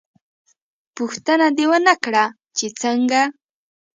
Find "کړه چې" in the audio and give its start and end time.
2.03-2.65